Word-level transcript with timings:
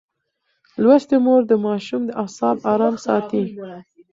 لوستې 0.81 1.17
مور 1.25 1.41
د 1.47 1.53
ماشوم 1.65 2.03
اعصاب 2.21 2.57
ارام 2.71 2.95
ساتي. 3.05 3.43